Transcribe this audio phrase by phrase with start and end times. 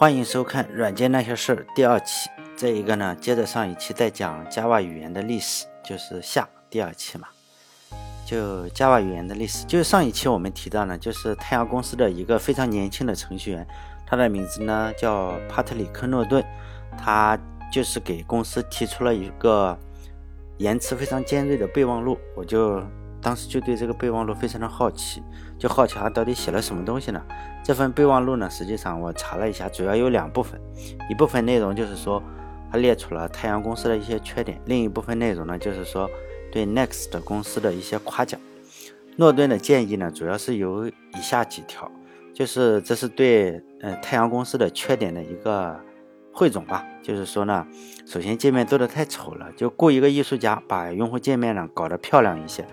[0.00, 2.30] 欢迎收看《软件那些事儿》第二期。
[2.56, 7.26] 这一个呢，接着上一期在讲 Java 语言的历史，就是下第二期嘛。
[8.24, 13.66] 就 Java 语言的历史，就是上一期我们提到呢，就是太阳公司的一个非常年轻的程序员，
[14.06, 16.44] 他的名字呢叫帕特里克·诺顿，
[16.96, 17.36] 他
[17.72, 19.76] 就是给公司提出了一个
[20.58, 22.16] 言辞非常尖锐的备忘录。
[22.36, 22.80] 我就
[23.28, 25.22] 当时就对这个备忘录非常的好奇，
[25.58, 27.22] 就好奇他到底写了什么东西呢？
[27.62, 30.58] 这份备忘录呢，实际上我查了一下，主要有两部分，
[31.10, 32.22] 一部分内容就是说
[32.72, 36.08] 他列出了太阳公司的一些缺点，另一部分内容呢就是说。
[36.50, 38.40] 对 Next 公司的一些夸奖，
[39.16, 41.92] 诺顿的建议呢，主要是有以下几条，
[42.32, 45.78] 就是这是对呃太阳公司的缺点的一个
[46.32, 46.86] 汇总吧。
[47.02, 47.66] 就是说呢，
[48.06, 52.66] 首先界面做的太丑了，就雇一个艺术家把用户界面呢搞得漂亮一些。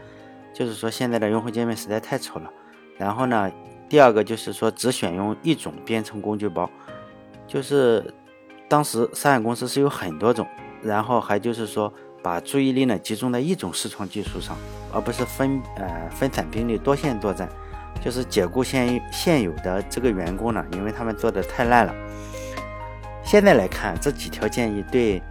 [0.56, 2.50] 就是说现在的用户界面实在太丑了。
[2.98, 3.52] 然后呢，
[3.88, 6.68] 第二个就是说只选用一种编程工具包，
[7.46, 8.12] 就是
[8.68, 10.48] 当时三海公司是有很多种，
[10.82, 11.94] 然后还就是说。
[12.24, 14.58] 把注意力呢集中在一种视窗技术上，
[14.92, 17.48] 而不是分呃分散兵力多线作战，
[18.04, 21.94] 就是解雇现现有的这个员工呢，因为他们做的太烂了。
[23.24, 25.22] 现在来看这几条建议对，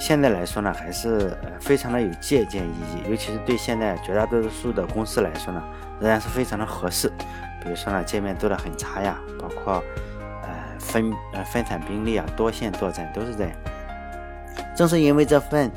[0.00, 5.62] 现在来说呢还是呃非常的有借鉴意义，尤其是对现在绝大多数的公司来说呢，
[6.00, 7.12] 仍然是非常的合适。
[7.62, 9.84] 比如说呢界面做的很差呀，包括
[10.42, 10.48] 呃
[10.78, 13.52] 分呃分散兵力啊，多线作战都是这样。
[14.74, 15.70] 正是因为这份，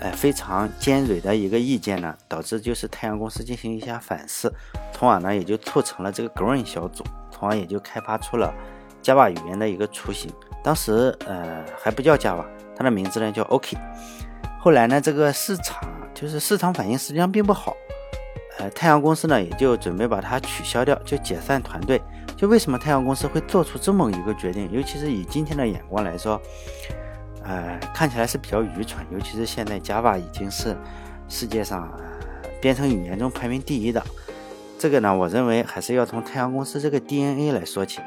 [0.00, 4.52] 呃非常尖锐的一个意见呢，导致就是太阳公司进行一下反思，
[4.92, 8.52] 从而呢也就促成了这个 Green 小组，从而也就开发出了
[9.00, 10.28] Java 语言的一个雏形。
[10.64, 12.44] 当时呃还不叫 Java，
[12.80, 13.76] 它的名字呢叫 OK。
[14.58, 17.76] 后来呢这个市场就是市场反应实际上并不好，
[18.58, 22.00] 呃太阳公司呢也就准备把它取消掉，就解散团队。
[22.38, 24.66] 就为什么太阳公司会做出这么一个决定？
[24.72, 26.40] 尤其是以今天的眼光来说。
[27.42, 30.76] 呃，看起来是比较愚蠢，尤其是现在 Java 已经是
[31.26, 31.90] 世界上
[32.60, 34.02] 编程语言中排名第一的。
[34.78, 38.00] 这个呢，我认为还是要从太阳公司这个 DNA 来说起。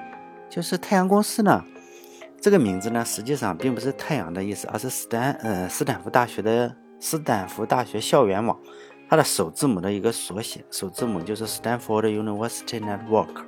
[0.49, 1.63] 就是太阳公司呢，
[2.43, 8.59] 这个名字呢，实际上并不是太阳的意思，而是斯坦呃斯坦福大学的斯坦福大学校园网，
[9.09, 13.45] 它的首字母的一个缩写，首字母就是 Stanford University Network，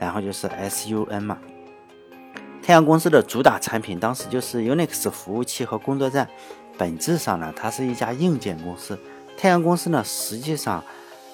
[0.00, 1.38] 然后就是 SUN 嘛。
[2.64, 6.28] 太阳公司的主打产品当时就是 Unix 服务器和工作站，
[6.76, 8.98] 本质上呢，它是一家硬件公司。
[9.38, 10.82] 太阳公司呢，实际上，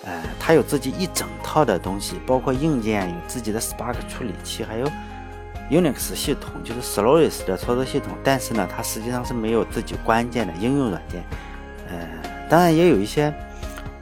[0.04, 4.86] 呃，它有自己一整套的东西，包括硬件有自己的 Spark 处理器，还有
[5.72, 8.12] Unix 系统，就是 Solaris 的操作系统。
[8.22, 11.25] 但是呢，它实际上是没有自己关键的应用软件。
[11.88, 11.97] 呃，
[12.47, 13.33] 当然也有一些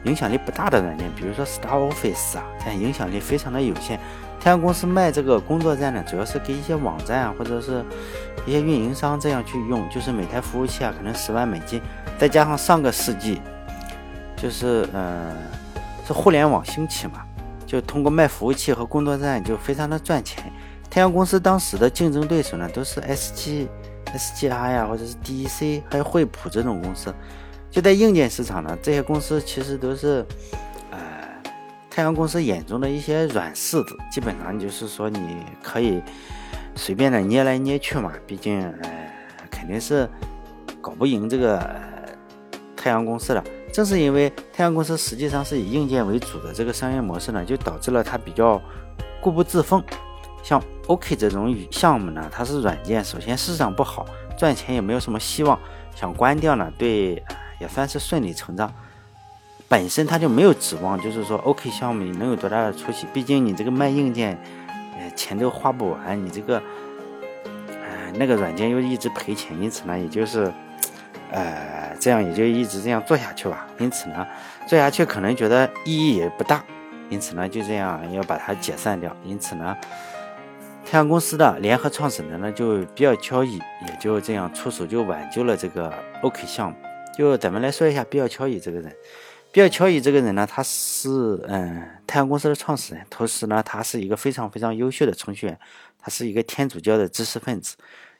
[0.02, 4.00] 影响力不大的软件，比如说 Star Office 啊，但影响力非常的有限。
[4.40, 7.84] 太阳公司卖这个工作站呢，主要是给一些网站啊，或者是
[8.44, 11.80] 一些运营商这样去用，就是每台服务器啊，可能十万美金，
[12.18, 13.40] 再加上上个世纪，
[14.36, 15.32] 就是呃，
[16.06, 17.22] 是互联网兴起嘛，
[17.66, 20.50] 就通过卖服务器和工作站就非常的赚钱。
[20.90, 23.68] 太阳公司当时的竞争对手呢，都是 SG、
[24.06, 27.14] SGI 呀，或者是 DEC，还有惠普这种公司。
[27.70, 30.26] 就在硬件市场呢，这些公司其实都是
[30.90, 30.98] 呃。
[31.92, 36.00] 太阳公司眼中的一些软柿子，基本上就是说你可以
[36.76, 39.12] 随便的捏来捏去嘛，毕竟呃
[39.50, 40.08] 肯定是
[40.80, 41.68] 搞不赢这个
[42.76, 43.42] 太阳公司的。
[43.72, 48.62] 正是因为太阳公司实际上是以硬件为主的这个商业模式呢，就导致了它比较
[49.20, 49.82] 固步自封。
[50.42, 54.06] 像 OK 这种项目呢，它是软件，首先市场不好，
[54.36, 55.58] 赚钱也没有什么希望，
[55.94, 57.22] 想关掉呢，对
[57.58, 58.72] 也算是顺理成章。
[59.68, 63.06] 本身他就没有指望，就是说 OK 项目能有多大的出息？
[63.12, 64.36] 毕竟你这个卖硬件，
[64.98, 66.60] 呃，钱都花不完，你这个，
[67.68, 70.52] 呃，那个软件又一直赔钱，因此呢，也就是，
[71.30, 73.64] 呃，这样也就一直这样做下去吧。
[73.78, 74.26] 因此呢，
[74.66, 76.64] 做下去可能觉得意义也不大，
[77.08, 79.14] 因此呢，就这样要把它解散掉。
[79.24, 79.76] 因此呢，
[80.90, 86.76] 太阳公司的联合创始人呢就比较交易，也就这样出手就挽救了这个 OK 项目。
[87.16, 88.92] 就咱们来说一下比尔·乔伊这个人。
[89.52, 91.08] 比尔·乔伊这个人呢，他是
[91.46, 95.56] 嗯太阳公司的创始人，同时呢，他是一个非常非常优秀的程序员，
[95.96, 97.76] 他是一个天主教的知识分子，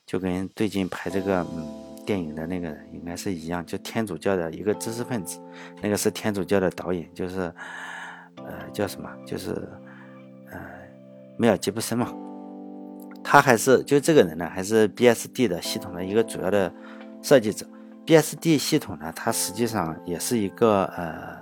[0.06, 1.68] 就跟最近拍这个嗯
[2.06, 5.40] 电影的那个人应该是一样，就天主教的一个知识分子，
[5.82, 7.52] 那个是天主教的导演，就是
[8.36, 9.50] 呃叫什么，就是
[10.52, 10.60] 呃
[11.36, 12.12] 梅尔吉布森嘛，
[13.22, 16.72] 他还是就这个人呢，还是 BSD 的系统的一个主要的
[17.22, 17.66] 设计者。
[18.06, 21.38] BSD 系统呢，它实际上也是一个呃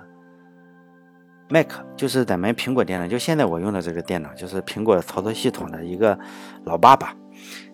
[1.49, 6.19] Mac 就是咱们苹果电脑，就现在我用的这个电脑，就是苹果操作系统的一个
[6.65, 7.15] 老爸爸。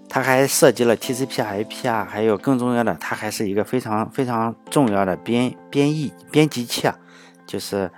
[0.07, 6.97] 它还涉及了 TCP/IP 啊，还有更重要的，它还是一个非常非常重要的编编译编辑器啊，
[7.47, 7.91] 就是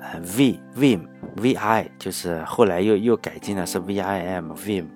[0.00, 1.06] 呃 V Vim
[1.36, 4.86] VI，就是后来又又改进的是 VIM Vim，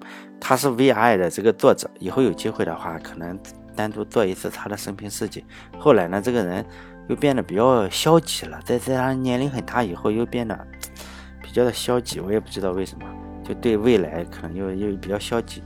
[0.41, 3.39] 他是 VI 的这个作者，以后有机会的话，可能
[3.75, 5.45] 单独做一次他的生平事迹。
[5.79, 6.65] 后来呢，这个人
[7.09, 10.57] 又变得比较消极了，在在他年龄很大以后，又变得
[11.43, 13.07] 比较的消极，我也不知道为什么，
[13.45, 15.63] 就对未来可能又又比较消极。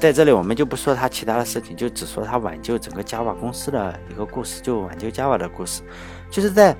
[0.00, 5.82] 在这里我们就不说他其他的事情，就只说他挽救整个 Java 公司的一个故事，就挽救 Java 的故事。
[6.30, 6.74] 就是在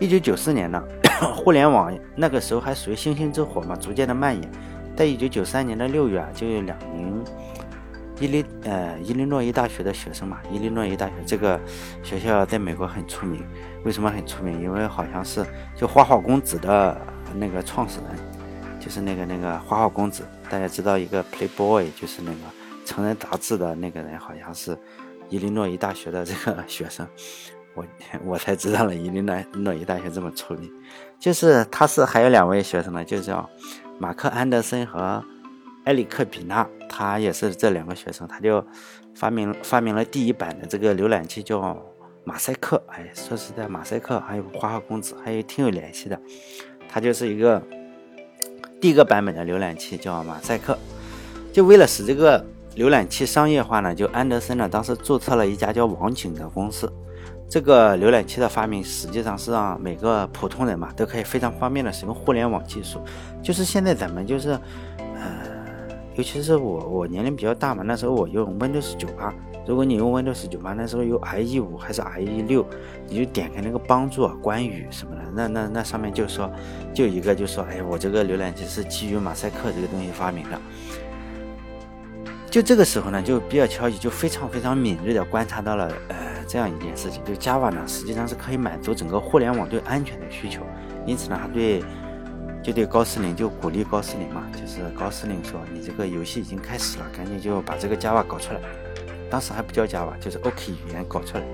[0.00, 0.82] 一九九四年呢，
[1.36, 4.50] 互联网那个时候还属于星星之火嘛，逐渐的蔓延。
[4.98, 7.22] 在一九九三年的六月啊，就有两名
[8.18, 11.60] 伊利呃伊利诺伊大学的学生嘛，伊利诺伊大学这个
[12.02, 13.46] 学校在美国很出名。
[13.84, 14.60] 为什么很出名？
[14.60, 15.46] 因为好像是
[15.76, 17.00] 就花花公子的
[17.32, 18.18] 那个创始人。
[18.80, 22.38] 就是那个那个花花公子，大家知道一个 Playboy，就是那个
[22.84, 24.76] 成人杂志的那个人，好像是
[25.28, 27.06] 伊利诺伊大学的这个学生，
[27.74, 27.84] 我
[28.24, 29.20] 我才知道了伊利
[29.52, 30.68] 诺伊大学这么出名。
[31.20, 33.48] 就是他是还有两位学生呢，就叫
[33.98, 35.24] 马克安德森和
[35.84, 38.64] 埃里克比纳，他也是这两个学生，他就
[39.14, 41.76] 发明发明了第一版的这个浏览器，叫
[42.24, 42.82] 马赛克。
[42.88, 46.20] 哎，说实在，马赛克还有花花公子，还有挺有联系的，
[46.88, 47.62] 他就是一个。
[48.80, 50.78] 第一个版本的浏览器叫马赛克，
[51.52, 52.46] 就为了使这个
[52.76, 56.88] 浏览器商业化呢，就安德森呢当时注册了一家叫网景的公司。
[57.48, 63.00] 这个浏览器的发明实际上是让每个普通人嘛都可以非常方便的使用互联网技术。
[63.42, 64.50] 就是现在咱们就是，
[64.98, 69.32] 呃，尤其是我我年龄比较大嘛，那时候我用 Windows 九八。
[69.66, 72.66] 如果你用 Windows 九八，那时候有 IE 五还是 IE 六，
[73.06, 76.50] 你就点开那个帮助啊、关羽什么的，那那那上面就说，
[76.94, 80.58] 就一个就说，哎，我这个浏览器是基于马赛克这个东西发明的。
[82.50, 86.16] 就这个时候呢，就比尔乔伊就非常非常敏锐的观察到了，呃，
[86.48, 90.62] 这样一件事情，就 Java 呢实际上是可以满足整个互联网对安全的需求，
[91.06, 91.84] 因此呢，他对
[92.62, 98.60] 就对高斯林就鼓励高斯林嘛，就是高斯林说，你这个游戏已经开始了，赶紧就把这个 Java 搞出来。
[99.30, 101.44] 当时还不叫 Java，就是 OK 语言搞出来。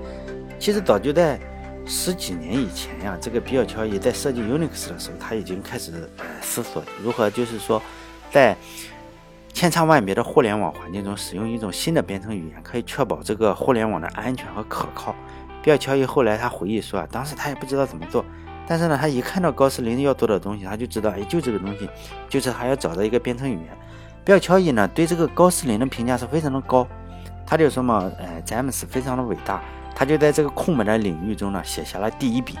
[0.57, 1.37] 其实早就在
[1.85, 7.81] 十几年以前呀，这个比尔乔伊在设计 Unix 的时候，他已经开始呃思索如何就是说，
[8.31, 8.55] 在
[9.55, 15.15] 千差万别的互联网环境中使用一种新的编程语言，可以确保这个互联网的安全和可靠。
[15.63, 18.23] 比尔乔伊后来他回忆说啊，当时他也不知道怎么做，
[18.67, 21.89] 但是呢，他一看到高斯林要做的东西，他就知道，哎，就这个东西，
[22.27, 23.67] 就是他要找到一个编程语言。
[24.25, 26.85] 比尔乔伊呢，对这个高斯林的评价是非常的高。
[27.47, 29.63] 他就说嘛，呃，詹姆斯非常的伟大，
[29.95, 32.59] 他就在这个空白的领域中呢写下了第一笔，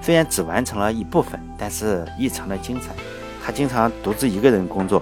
[0.00, 2.92] 虽然只完成了一部分，但是异常的精彩。
[3.40, 5.00] 他经常独自一个人工作，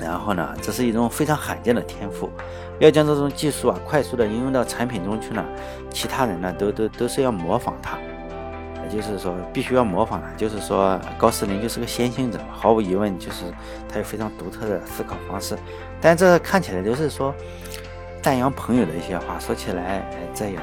[0.00, 2.30] 然后呢，这是一种非常罕见的天赋。
[2.78, 5.44] 要将这种技术啊快速的应用到产品中去呢，
[5.90, 7.98] 其他人呢都都都是要模仿他，
[8.82, 10.32] 也就是说必须要模仿他。
[10.36, 13.44] 就是说高斯林就是个先行者，毫无疑问就是
[13.88, 15.56] 他有非常独特的思考方式。
[16.00, 17.34] 但这看起来都是说。
[18.22, 20.58] 赞扬朋友的一些话，说起来，这也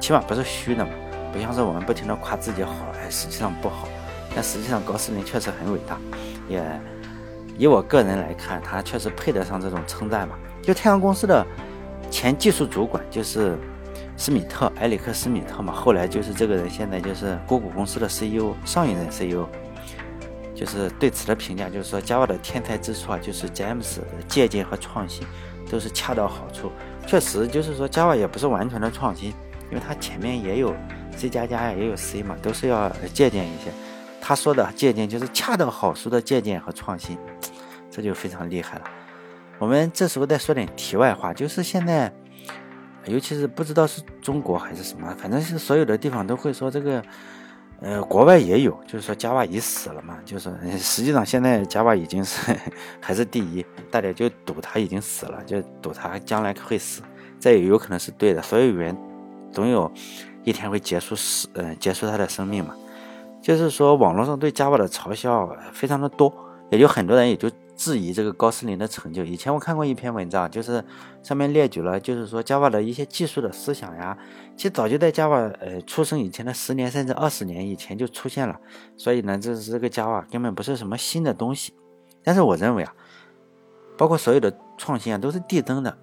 [0.00, 0.90] 起码不是虚的嘛，
[1.30, 3.86] 不像是我们不停的夸自己好，哎，实际上不好。
[4.34, 5.98] 但实际上高斯林确实很伟大，
[6.48, 6.58] 也
[7.58, 10.36] 以我个人来看，他确实配得上这种称赞嘛。
[10.62, 11.46] 就太阳公司的
[12.10, 13.58] 前技术主管就是
[14.16, 19.46] 施米特，埃里克施米特嘛，后来就是这个人，现在就是谷歌公司的 CEO，上一任 CEO，
[20.54, 25.26] 就是对此的评价就是说，Java 的天才之处啊，就是 James 的借鉴和创新。
[25.70, 26.72] 都是恰到好处，
[27.06, 29.34] 确实就是说，Java 也不是完全的创新，
[29.70, 30.74] 因为它前面也有
[31.14, 33.70] C 加加呀，也有 C 嘛，都是要借鉴一些。
[34.28, 37.16] 他说的借鉴就是恰到好处的借鉴和创新，
[37.90, 38.84] 这就非常厉害了。
[39.58, 42.12] 我们这时候再说点题外话，就是现在，
[43.06, 47.02] 尤其是不知道是中国还是什么，反正是所有的地方都会说这个。
[47.80, 52.54] 呃，国外也有，就是说 Java 已死了嘛，就是 实际上现在 Java 已经是
[53.00, 57.00] 还是第一，大家就赌它已经死了，就赌它将来会死，
[57.40, 58.42] 这也有可能是对的。
[58.42, 58.94] 所有语言
[59.50, 59.90] 总有
[60.44, 62.74] 一天会结束死，嗯，结束它的生命嘛。
[63.40, 66.32] 就是说网络上对 Java 的嘲笑非常的多，
[66.70, 67.50] 也就很多人也就。
[67.78, 69.22] 质疑这个高斯林的成就。
[69.22, 70.84] 以前我看过一篇文章，就是
[71.22, 74.18] 上面列举了，就是说 Java 的一些技术的思想呀，
[74.56, 78.58] 其实早就在 Java 呃出生以前的十年甚至二十年以前就出现了。
[78.96, 81.72] 所以呢，这是这个 Java 根本不是什么新的东西。
[82.24, 82.92] 但是我认为啊，
[83.96, 85.96] 包括所有的创新啊，都是递增的，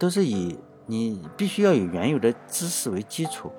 [0.00, 3.52] 都是以你必须要有原有的知识为基础，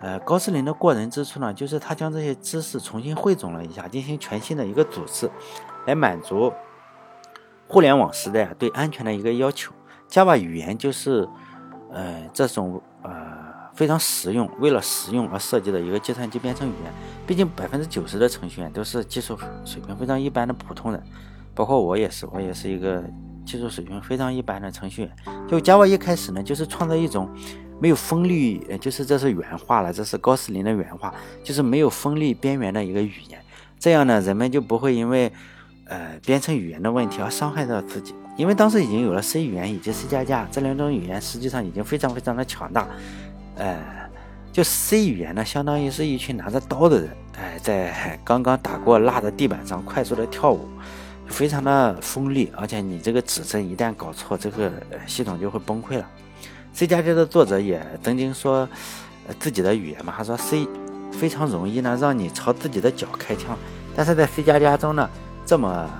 [0.00, 5.28] 呃，高斯林的过人之处呢，就是他将这些知识重新汇总了一下，进行全新的一个组织，
[5.86, 6.52] 来满足
[7.66, 9.72] 互联网时代对安全的一个要求。
[10.08, 11.28] Java 语言就是，
[11.92, 13.10] 呃，这种呃
[13.74, 16.92] 非常实用，为了实用而设计的一个计算机编程语言。
[17.26, 21.02] 毕竟百分之九十的程序员都是技术水平非常一般的普通人，
[21.56, 23.02] 包括我也是，我也是一个
[23.44, 25.16] 技术水平非常一般的程序员。
[25.48, 27.28] 就 Java 一开始呢，就是创造一种。
[27.80, 33.40] 没有锋利，就是这是原话了，这是高斯林的原话，就是没有锋利边缘的一个语言。
[33.78, 35.32] 这样呢，人们就不会因为
[35.86, 38.14] 呃编程语言的问题而伤害到自己。
[38.36, 42.86] 因为当时已经有了 C 语言以及 C 加加这两种语言，实际上已经非常非常的强大。
[43.56, 43.76] 呃，
[44.52, 50.68] 就 C 语言呢，相当于是一群拿着刀的人，哎，在刚刚打过蜡的地板上快速的跳舞，
[51.26, 54.70] 非常的锋利，而且你这个指针一旦搞错，这个
[55.04, 56.08] 系统就会崩溃了。
[56.72, 58.68] C 加加的作者也曾经说，
[59.40, 60.66] 自己的语言嘛，他说 C
[61.10, 63.58] 非常容易呢，让你朝自己的脚开枪，
[63.96, 65.10] 但是在 C 加加中呢，
[65.44, 65.90] 这么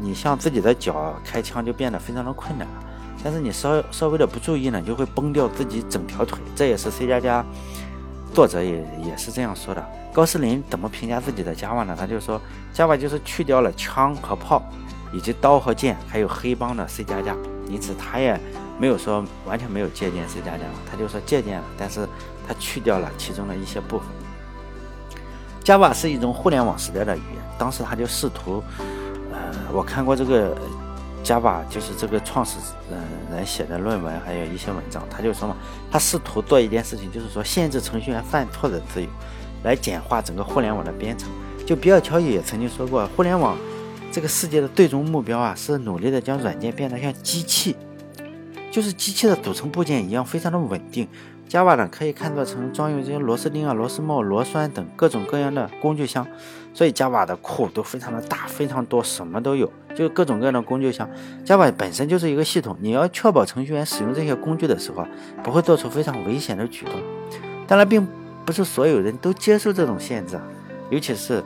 [0.00, 2.74] 你向自己的脚开枪就变得非常的困难了。
[3.24, 6.38] 但是你稍稍微的不注意呢，就会崩掉自己整条腿。
[6.54, 7.44] 这也是 C 加加
[8.32, 9.84] 作者也也是这样说的。
[10.12, 11.96] 高斯林怎么评价自己的 Java 呢？
[11.98, 12.40] 他就说
[12.72, 14.62] Java 就是去掉了枪和炮，
[15.12, 17.34] 以及刀和剑，还有黑帮的 C 加加，
[17.68, 18.38] 因此他也。
[18.78, 22.06] 没有说完全没有借鉴 C 加加，他就说借鉴了，但是
[22.46, 24.06] 他去掉了其中的一些部分。
[25.64, 28.62] Java 是一种互联网时代的语言，当时他就试图，
[29.32, 29.38] 呃，
[29.72, 30.56] 我看过这个
[31.24, 32.58] Java，就是这个创始
[33.32, 35.56] 人写的论文，还有一些文章，他就说嘛，
[35.90, 39.08] 他试图做一件事情，就是说限制程序员犯错的自由，
[39.64, 41.28] 来简化整个互联网的编程。
[41.66, 43.56] 就比尔·乔伊也曾经说过，互联网
[44.12, 47.74] 这个世界的最终目标啊，是努力的将软件变得像机器。
[48.76, 51.08] 就是机器的组成部件一样，非常的稳定。
[51.48, 56.26] Java 呢，可以看作成装有这些螺丝钉啊、螺丝帽、螺栓等各种各样的工具箱，
[56.74, 61.08] 所以 Java 的库都非常的大，非常多，什么都有，就是各种各样的工具箱。
[61.46, 65.06] Java 本身就是一个系统，你要确保程序员使用这些工具的时候，
[65.42, 66.96] 不会做出非常危险的举动。
[67.66, 68.06] 当然，并
[68.44, 70.38] 不是所有人都接受这种限制，
[70.90, 71.42] 尤其是。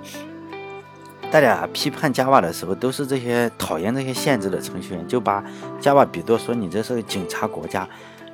[1.31, 5.45] 大家批判 Java 的时候，都是这些讨厌这些限制的程序员，就把
[5.81, 7.89] Java 比作说你这是个警察国家，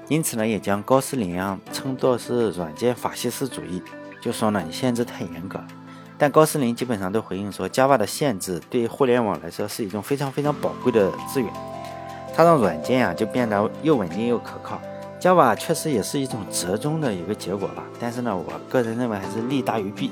[0.08, 3.82] 因此呢，也将高斯林啊称作是软件法西斯主义，
[4.22, 5.62] 就说呢你限制太严格。
[6.16, 11.52] 但高斯林基本上都回应说，Java 的限制对互联网来说是一种非常非常宝贵的资源，
[12.34, 14.80] 它让软件啊就变得又稳定又可靠。
[15.20, 20.10] Java 确实也是一种折中的一个结果吧，但是呢，我个人认为还是利大于弊。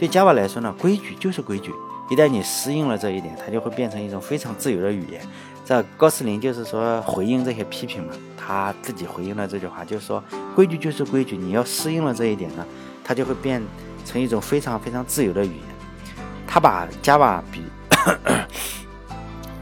[0.00, 1.70] 对 Java 来说呢，规矩就是规矩。
[2.10, 5.20] 一旦你适应了这一点，它就会变成一种非常自由的语言。
[5.64, 10.22] 这高斯林就是说回应这些批评嘛，他自己回应了这句话，就是说
[10.54, 12.66] 规矩就是规矩，你要适应了这一点呢，
[13.02, 13.62] 它就会变
[14.04, 15.64] 成一种非常非常自由的语言。
[16.46, 17.62] 他把 Java 比，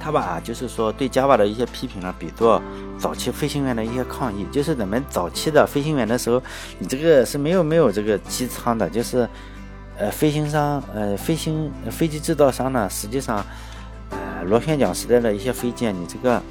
[0.01, 2.61] 他把就是说对 Java 的一些批评呢，比作
[2.99, 6.43] 早期飞行员的一些抗议，就是咱们早期的飞行员的时候，
[6.81, 9.29] 你这个是没有没有这个机舱的，就是。
[9.99, 13.45] 呃，飞行商，呃，飞行飞机制造商呢，实际上，
[14.11, 16.43] 呃，螺旋桨时代的一些飞机，你这个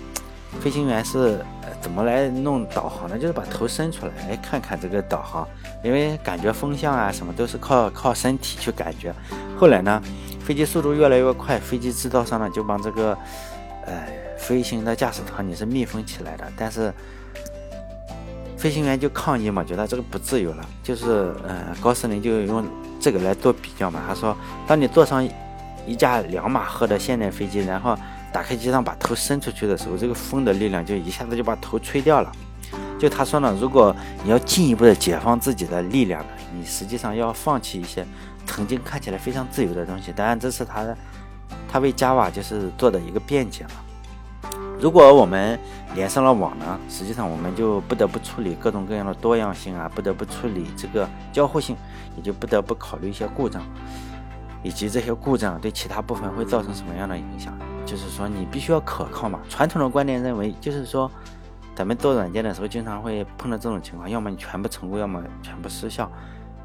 [0.59, 1.43] 飞行员是
[1.81, 3.17] 怎么来弄导航的？
[3.17, 5.45] 就是把头伸出来，哎看看这个导航，
[5.83, 9.13] 因为感觉风向啊什么都是靠 靠身体去感觉。
[9.57, 10.01] 后来呢，
[10.39, 13.17] 飞机速度越来越快，飞机制造商呢就把这个，
[13.85, 14.07] 呃，
[14.37, 16.93] 飞行的驾驶舱你是密封起来的，但是。
[18.61, 20.63] 飞行员就抗议嘛，觉得这个不自由了。
[20.83, 22.63] 就是，呃，高斯林就用
[22.99, 24.03] 这个来做比较嘛。
[24.07, 24.37] 他说，
[24.67, 25.27] 当你坐上
[25.87, 27.97] 一架两马赫的现代飞机，然后
[28.31, 32.31] 打开机舱把头伸出去的时候，这个风的力量就一下子就把头吹掉了。
[32.99, 36.23] 就他说呢，如果你要进一步的解放自己的力量，
[36.55, 38.05] 你实际上要放弃一些
[38.45, 40.13] 曾经看起来非常自由的东西。
[40.15, 40.95] 当然，这是他的
[41.67, 43.71] 他为 Java 就是做的一个辩解嘛。
[44.81, 45.59] 如果我们
[45.93, 51.77] 连上了网呢，实际上我们就不得不处理各种各样的多样性啊，不得不处理这个交互性，
[52.17, 53.61] 也就不得不考虑一些故障，
[54.63, 57.55] 以及这些故障对其他部分会造成什么样的影响。
[57.85, 59.39] 就是说，你必须要可靠嘛。
[59.47, 61.09] 传统的观点认为，就是说，
[61.75, 66.09] 咱们做软件的时候经常会碰到这种情况，要么你全部成功，要么全部失效，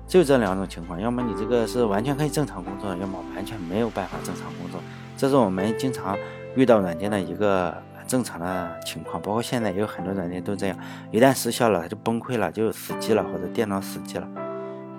[0.07, 0.99] 就这两种情况。
[0.99, 4.81] 要么你这个是完全可以正常工作，要么完全没有办法正常工作。
[5.19, 6.17] 这是我们经常
[6.55, 7.77] 遇到软件的一个。
[8.07, 10.79] 正常的情况，包括现在也有很多软件都这样，
[11.11, 14.29] 一旦失效了，它就崩溃了，就死机了，或者电脑死机了，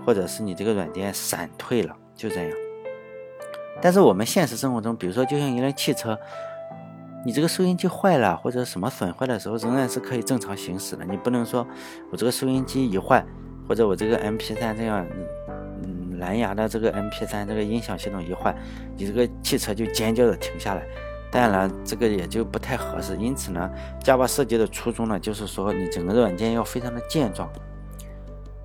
[0.06, 2.52] 或者是你这个软件闪退了，就这样。
[3.82, 6.18] 但是我们现实生活中，比如说就像一辆汽车，
[7.26, 11.06] 你这个收音机坏了或者什么损坏的时候，仍然是可以正常行驶的。
[11.06, 11.66] 你不能说
[12.12, 13.24] 我这个收音机一坏，
[13.68, 15.06] 或者我这个 MP3 这样，
[15.84, 18.56] 嗯，蓝牙的这个 MP3 这个音响系统一坏，
[18.98, 20.84] 你这个汽车就尖叫的停下来。
[21.30, 23.16] 当然，这个也就不太合适。
[23.18, 23.70] 因此呢
[24.04, 27.50] ，Java 设计的初衷呢，就是说你整个软件要非常的健壮。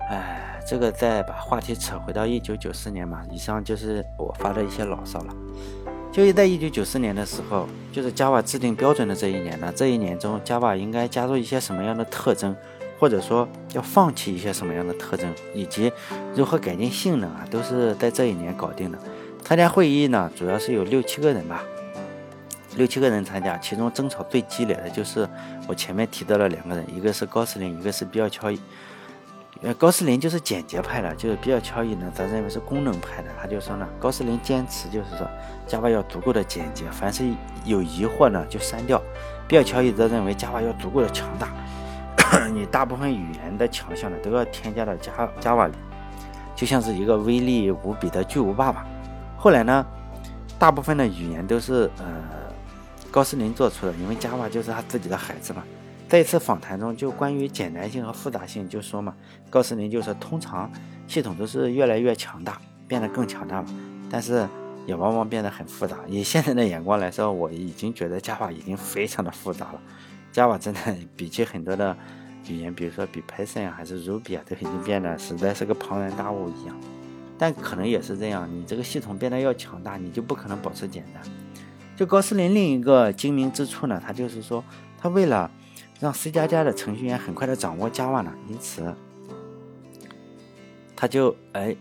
[0.09, 5.35] 哎，这个再把话题扯回到一九九四年嘛，以上就是我发的一些牢骚了。
[6.11, 12.55] 就是在一九九四年的时候，就是 Java 制定标准的这一年呢，这一年中 Java 应该加入一些什么样的特征，
[12.99, 15.91] 或者说要放弃一些什么样的特征，以及
[16.35, 18.97] 如何改进性能啊，都是在这一年搞定的。
[19.43, 21.63] 参加会议呢，主要是有六七个人吧。
[22.75, 25.27] 六七个人参加，其中争吵最激烈的就是
[25.67, 28.59] 我前面提到了两个人，一个是高斯林，一个是比尔乔伊。
[29.61, 33.29] 呃，高斯林就是简洁派的，就是比尔乔伊呢，则认为是功能派的。
[33.39, 35.25] 他就说呢，高斯林坚持就是说
[35.67, 37.23] ，Java 要足够的简洁，凡是
[37.63, 39.01] 有疑惑呢就删掉。
[39.47, 41.49] 比尔乔伊则认为 Java 要足够的强大，
[42.51, 45.73] 你大部分语言的强项呢都要添加到 Ja Java 里，
[46.55, 48.85] 就像是一个威力无比的巨无霸吧。
[49.37, 49.85] 后来呢，
[50.59, 52.42] 大部分的语言都是呃。
[53.13, 55.63] 高斯林做出的，因为 Java 就是他自己的孩子嘛。
[56.09, 59.13] 在一次访谈中，就关于简单性和复杂性，就说嘛，
[59.51, 60.67] 高斯林就说，通常
[61.07, 63.69] 系统都是越来越强大，变得更强大嘛，
[64.09, 64.47] 但是
[64.87, 65.97] 也往往变得很复杂。
[66.07, 69.81] 以现在的眼光来说，我已经觉得 Java 已经非常的复杂了。
[70.33, 70.79] Java 真的
[71.15, 71.95] 比起很多的
[72.47, 76.75] 语言，比如说比 Python 啊，还是 Ruby 啊，都已经变得实在是个庞然大物一样。
[77.37, 81.21] 但可能也是这样，你这个系统变得要强大，你就不可能保持简单。
[81.95, 84.63] 就高斯林另一个精明之处呢，他就是说，
[84.99, 85.49] 他为了
[85.99, 88.93] 让 C 加加的程序员很快的掌握 Java 呢，因此
[90.95, 91.75] 他就哎，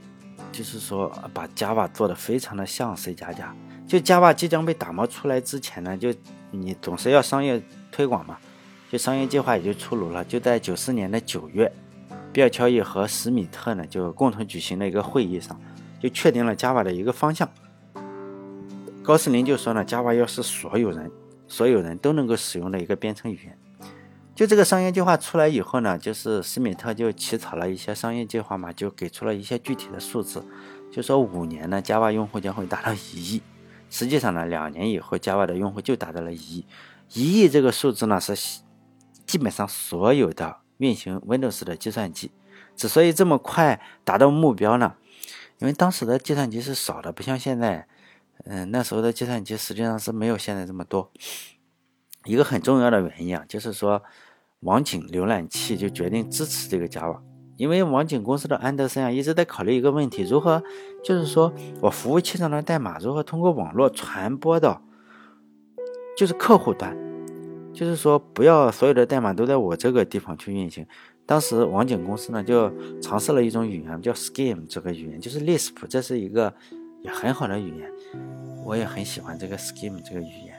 [0.53, 3.55] 就是说把 Java 做的非常的像 C 加加。
[3.87, 6.15] 就 Java 即将被打磨出来之前呢，就
[6.51, 8.39] 你总是要商业推广嘛，
[8.91, 10.25] 就商业计划也就出炉了。
[10.25, 11.71] 就在九四年的九月，
[12.33, 15.61] 比尔乔伊和史密特呢就共同举行了一个会议上，
[16.01, 17.49] 就确定了 Java 的一个方向。
[19.03, 21.11] 高斯林就说呢，Java 要是所有人
[21.49, 23.59] 所有人都能够使用的一个编程语言。
[24.33, 30.47] 就这个商业计划出来以后呢，就是施密特就起草了一些商业计划嘛，就给出了一些具体的数字，
[30.91, 33.43] 就说五年呢，Java 用户将会达到一亿。
[33.91, 36.65] 实际上呢，两年以后，Java 的用户就达到了一亿。
[37.13, 38.61] 一亿这个数字呢，是
[39.27, 42.31] 基本上所有的运行 Windows 的计算机。
[42.77, 44.95] 之所以这么快达到目标呢，
[45.59, 47.89] 因为当时的计算机是少的，不像现在。
[48.45, 51.11] 嗯，那时候的计算机实际上是没有现在这么多。
[52.25, 54.03] 一个很重要的原因啊，就是说
[54.61, 57.21] 网景浏览器就决定支持这个 Java，
[57.57, 60.63] 因为网景公司的安德森啊一直在考虑一个问题，如何
[61.05, 64.83] 就是说我服务器上的代码如何通过网络传播到
[66.17, 66.97] 就是客户端，
[67.73, 70.87] 就是说不要所有的代码都在我这个地方去运行。
[71.25, 76.53] 当时网景公司呢就尝试了一种语言叫 Scheme 这个语言，就是 Lisp，这是一个。
[77.05, 77.93] 也很好的语言，
[78.65, 80.55] 我也很喜欢这个 Scheme 这个语言，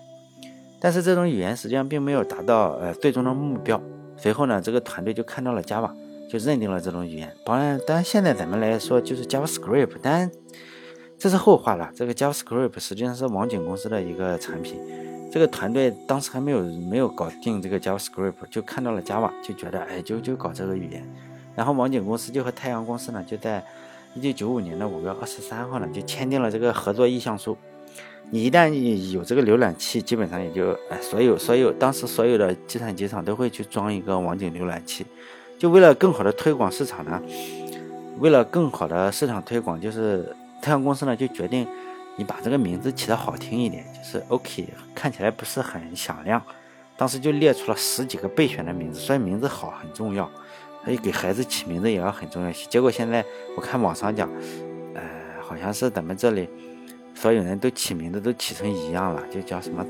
[0.79, 3.81] 但是这种语言实际上并没有达到呃最终的目标。
[4.17, 5.89] 随后呢，这个团队就看到了 Java，
[6.29, 7.33] 就认定了这种语言。
[7.45, 10.29] 当然，当然现在咱们来说就是 JavaScript，但
[11.17, 11.89] 这是后话了。
[11.95, 14.79] 这个 JavaScript 实际上是网景公司的一个产品。
[15.31, 21.03] 这个团队当时还没有没有搞定这个 JavaScript，就看到了 Java，就觉得哎就就搞这个语言。
[21.55, 23.63] 然后网景公司就和太阳公司呢就在。
[24.15, 27.57] 一九九五年的五月二十三号呢，就签订了这个合作意向书。
[28.29, 28.69] 你一旦
[29.11, 35.05] 有这个浏览器，基本上也就哎，所有所有当时所有的计算机上都会去装一个网景浏览器。
[35.57, 37.21] 就为了更好的推广市场呢，
[38.19, 41.67] 为了更好的市场推广，就是太阳公司呢就决定
[42.15, 46.41] 你把这个名字起得好听一点，就是 OK，看起来不是很响亮。
[46.95, 50.29] 当时就列出了十几个备选的名字，所以名字好很重要。
[50.83, 52.51] 所以给孩子起名字也要很重要。
[52.69, 53.23] 结果现在
[53.55, 54.29] 我看网上讲，
[54.93, 55.01] 呃，
[55.41, 56.49] 好像是咱们这里
[57.15, 59.85] 所有人都起名字都起成一样了，就叫什么，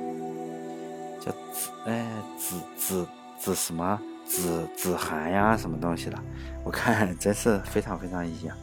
[1.20, 2.06] 叫子，哎，
[2.38, 3.08] 子子
[3.40, 6.18] 子什么子子涵呀，什么东西的。
[6.64, 8.56] 我看 真是非常非常一样。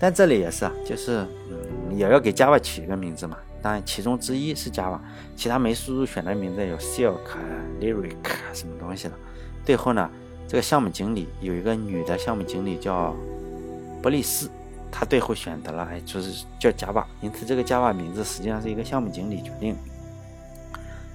[0.00, 3.36] 但这里也是啊，就是嗯，也要给 Java 起一个名字嘛。
[3.60, 5.00] 当然，其中之一是 Java，
[5.34, 7.18] 其他没输入选的名字有 Silk、
[7.80, 8.14] Lyric
[8.52, 9.14] 什么东西的。
[9.64, 10.08] 最后呢？
[10.48, 13.14] 这个项目经理有一个女的项目经理叫
[14.00, 14.50] 波利斯，
[14.90, 19.76] 她最后选择了哎，就是叫 Java，因此这个 Java 名字实际上是一个项目经理决定。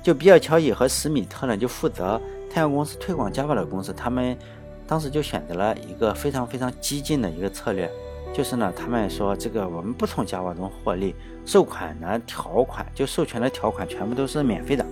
[0.03, 4.37] 就比尔乔伊和史密特呢，就负责太阳公司推广 Java 的公司，他们
[4.85, 7.89] 当时就选择了一个非常非常激进的一个策略，
[8.35, 14.85] 就是呢，他们说这个我们不从 Java 中获利，授款的条款就授权的条款全部都是免费的。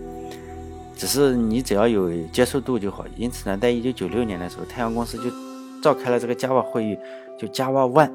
[1.02, 5.32] 只是你只要有接受度就好，因此呢，在一九九六年的时候，太阳公司就
[5.82, 6.96] 召开了这个 Java 会议，
[7.40, 8.12] 就 Java One。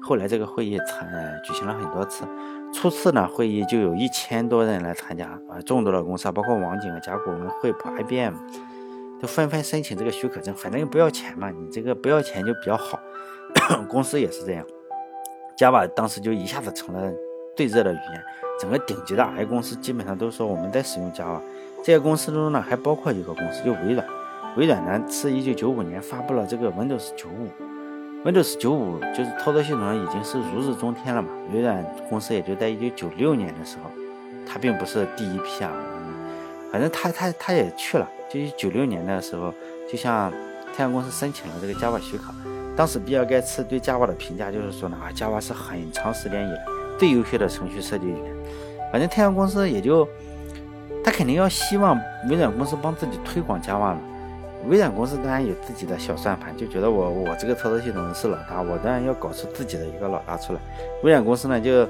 [0.00, 1.06] 后来这个会议参
[1.44, 2.24] 举行了很多次，
[2.72, 8.32] 初次呢会议就有一千多人来参加啊，众多的公司，包括网景啊、甲骨文、惠普、IBM，
[9.20, 12.98] 都纷纷申请这个许可证，反正又不要钱嘛，你这个不要钱就比较好。
[13.86, 14.64] 公司也是这样
[15.58, 17.12] ，Java 当时就一下子成了
[17.54, 18.24] 最热的语言，
[18.58, 21.38] 整个顶级的 I 公司基本上都说我们在使用 Java。
[21.82, 24.06] 这些公司中呢还包括一个公司，就微软。
[24.56, 27.48] 微软呢是一九九五年发布了这个 Windows 九五。
[28.24, 31.28] Windows 九五就是操作系统已经是如日中天了嘛。
[31.54, 33.90] 微软公司也就在一九九六年的时候，
[34.46, 35.72] 它并不是第一批啊，
[36.70, 38.08] 反正它它它也去了。
[38.28, 39.52] 就九六年的时候，
[39.90, 40.30] 就向
[40.76, 42.24] 太阳公司申请了这个 Java 许可。
[42.76, 46.64] 当时比尔盖茨对 Java 的评价就是说呢，啊，Java 是很长时间以来
[46.98, 48.36] 最优秀的程序设计语言。
[48.92, 50.06] 反正太阳公司也就，
[51.02, 53.98] 他肯定要希望微软公司帮自己推广 Java 嘛。
[54.68, 60.60] 微软公司当然有自己的小算盘，就觉得我我这个操作系统是老大，我当然要搞出自己的一个老大出来。
[61.02, 61.86] 微软公司呢就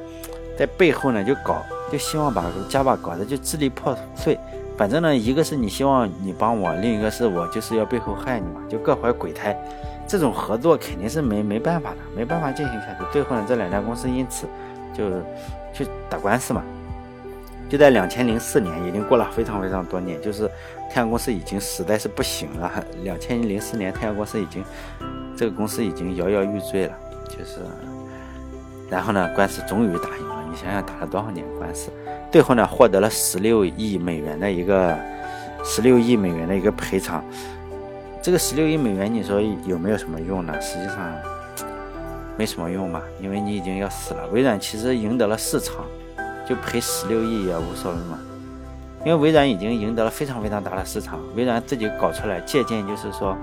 [0.56, 4.38] 在背后呢就搞，就希望把 Java 搞得就支离破碎。
[4.78, 9.54] 反正呢，一个是你希望你帮我，另一个是我就是要背后害你嘛，就各怀鬼胎。
[10.06, 13.04] 这种合作肯定是没没办法的，没办法进行下去。
[13.12, 14.46] 最后呢，这两家公司因此
[14.94, 15.04] 就
[15.72, 16.62] 去打官司嘛。
[17.70, 20.50] 就在两千零四年，已经过了非常非常多年，就是
[20.90, 22.84] 太阳公司已经实在是不行了。
[23.04, 24.64] 两千零四年，太阳公司已经
[25.36, 26.92] 这个公司已经摇摇欲坠了。
[27.28, 27.60] 就是，
[28.90, 30.44] 然后呢，官司终于打赢了。
[30.50, 31.92] 你想想打了多少年官司，
[32.32, 34.98] 最后呢，获得了十六亿美元的一个
[35.64, 37.24] 十六亿美元的一个赔偿。
[38.20, 40.60] 这个十六亿美元，你说有没有什么用呢？
[40.60, 40.96] 实际上
[42.36, 44.26] 没什么用嘛，因为你已经要死了。
[44.32, 45.84] 微软其实赢得了市场。
[46.50, 48.18] 就赔十六亿也无所谓嘛，
[49.04, 51.20] 因为微软已经赢得了非常非常大的市场。
[51.36, 53.36] 微软自己搞出来借鉴，就是说，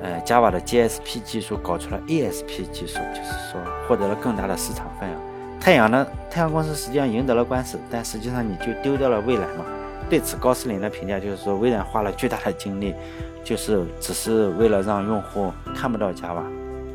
[0.00, 5.16] 呃，Java 的 GSP 技术搞出了 ASP 技术，就是说获得了更大的市场份额。
[5.60, 9.64] 太阳呢，太阳公司实际上赢得了官司，但实际上你就丢掉了未来嘛。
[10.08, 12.94] 对此，高斯林的评价就是说，微软花了巨大的精力，
[13.42, 16.44] 就是只是为了让用户看不到 Java，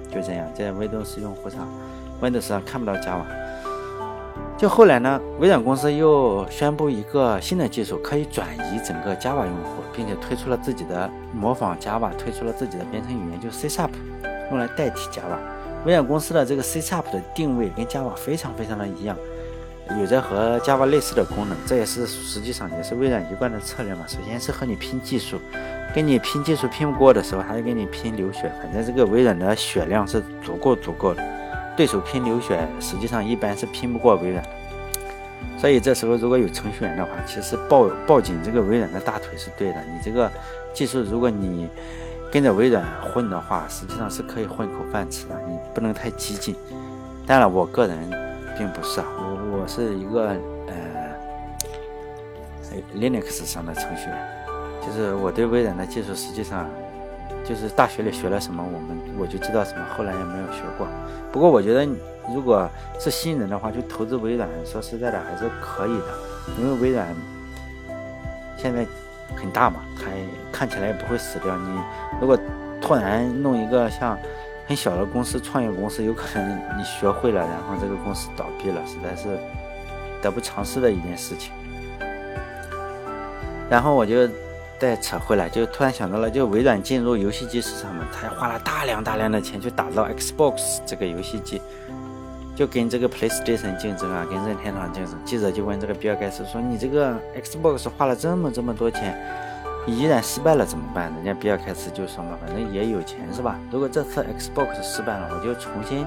[0.10, 1.68] 就这样，在 Windows 用户上
[2.22, 3.26] ，Windows 上看不到 Java。
[4.58, 13.89] 就后来呢，微软公司又宣布一个新的技术，可以转移整个 Java 用户，并且推出了自己的模仿 Java，推出了自己的编程语言，就是 C#，
[14.52, 15.38] 用来代替 Java。
[15.86, 16.80] 微软公司的这个 C#
[17.12, 19.18] 的定位跟 Java 非常非常的一样，
[20.00, 24.06] 有着和 Java 类似的功能，这也是实际上也是微软一贯的策略嘛。
[24.08, 25.38] 首先是和你拼技术，
[25.94, 28.50] 跟你拼技术拼不过的时候，还是跟你拼流血。
[28.62, 31.33] 反正这个微软的血量是足够足够的。
[31.75, 34.49] 对手拼流血，实际上一般是拼不过微软的。
[35.57, 39.81] 所以这时候如果有程序员的话，其实抱抱紧这个微软的大腿是对的。
[39.86, 40.29] 你这个
[40.73, 41.69] 技术，如果你
[42.31, 45.36] 跟着微软混的话，实际上是可以混口饭吃的。
[45.47, 46.55] 你不能太激进。
[47.25, 47.97] 当然，我个人
[48.57, 50.36] 并不是啊，我我是一个
[50.67, 50.75] 呃
[52.95, 54.27] Linux 上的程序员，
[54.86, 56.69] 就是我对微软的技术实际上。
[57.43, 60.88] 就是大学里学了什么，我们我就知道什么，后来也没有学过。
[61.32, 61.86] 不过我觉得，
[62.34, 66.06] 如果是新人的话，就投资微软，说实在的还是可以的，
[66.58, 67.08] 因为微软
[68.58, 68.86] 现在
[69.36, 70.06] 很大嘛，它
[70.51, 71.56] 看起来也不会死掉。
[71.58, 71.79] 你
[72.21, 72.38] 如果
[72.82, 74.17] 突然弄一个像
[74.65, 79.38] 很小的公司、创业公司，有可能你学会了，然后这个公司倒闭了，实在是
[80.21, 81.51] 得不偿失的一件事情。
[83.69, 84.29] 然后我就。
[84.84, 91.62] 再扯回来，就突然想到了，就微软进入游戏机市场嘛，他花了大量大量的钱去打造 Xbox 这个游戏机，
[92.54, 95.15] 就跟这个 PlayStation 竞争啊，跟任天堂竞争。
[95.24, 99.17] 记者就问这个比尔盖茨说：“你这个 Xbox 花了这么这么多钱，
[99.88, 103.58] 你依然失败了怎么办？”人家比尔盖茨就说嘛：“反正也有钱是吧？
[103.72, 106.06] 如果这次 Xbox 失败了，我就重新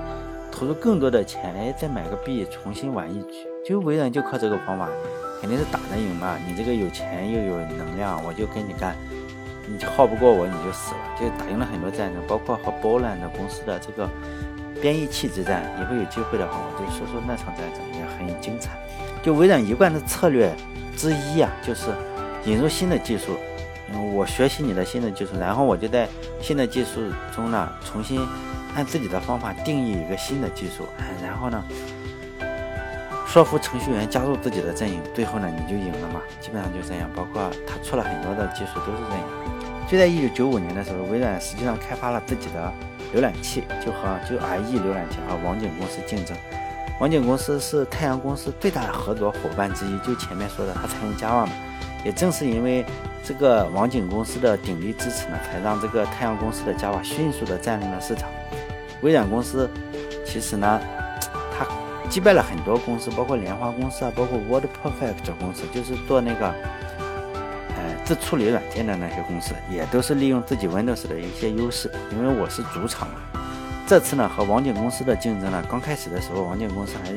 [0.52, 4.86] 投入更多的钱，哎，再买个币重新玩一局。”就微软就靠这个方法。
[5.40, 6.36] 肯定是打得赢嘛！
[6.46, 8.96] 你这个有钱又有能量，我就跟你干。
[9.68, 11.00] 你耗不过我，你就死了。
[11.18, 14.08] 就打赢了很多战争，包括和波兰的公司的这个
[14.80, 15.62] 编译器之战。
[15.80, 18.78] 以后有机会的话，我就说说那场战争也很精彩。
[19.22, 20.54] 就微软一贯的策略
[20.96, 21.86] 之一啊，就是
[22.44, 23.36] 引入新的技术。
[23.92, 26.08] 嗯，我学习你的新的技术，然后我就在
[26.40, 27.00] 新的技术
[27.34, 28.20] 中呢，重新
[28.74, 30.86] 按自己的方法定义一个新的技术，
[31.22, 31.62] 然后呢。
[33.26, 37.10] 说服程序员加入自己的阵营，最后呢你就赢了嘛，基本上就这样。
[37.14, 39.22] 包括他出了很多的技术都是这样。
[39.86, 42.72] 就在一九九五年的时候，微软实际上开发了自己的
[43.14, 46.36] 浏览器，就和就 IE 浏览器和网景公司竞争。
[46.98, 51.52] 网景公司是太阳公司最大的合作伙伴之一，就前面说的，他采用 Java 嘛，
[52.04, 52.86] 也正是因为
[53.22, 58.30] 这个网景公司的鼎力支持呢，才让这个太阳公司的 Java 迅速的占领了市场。
[59.02, 59.68] 微软公司
[60.24, 60.80] 其实呢，
[62.08, 71.90] 击败了很多公司，包括莲花公司啊，包括 WordPerfect 公司，就是做那个呃自处理软件的那些公司，也都是利用自己 Windows 的一些优势。
[72.12, 73.16] 因为我是主场嘛，
[73.86, 77.16] 这次呢和网景公司的竞争呢，刚开始的时候，网景公司还是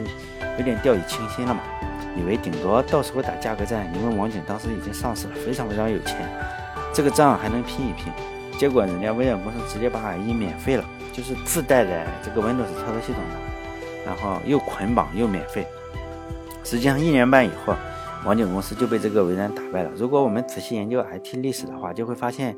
[0.58, 1.62] 有点掉以轻心了嘛。
[2.18, 6.18] 以为顶多到时候打价格战，因为网景当时已经上市了，非常非常有钱，
[6.92, 8.12] 这个仗还能拼一拼。
[8.58, 13.38] 结果人家微软公司直接把 IE 免费了，就是自带的这个 Windows 操作系统的，
[14.06, 15.66] 然后又捆绑又免费。
[16.64, 17.74] 实际上一年半以后，
[18.26, 19.92] 网景公司就被这个微软打败了。
[19.96, 22.56] 如果我们仔细研究 IT 历史的话，就会发现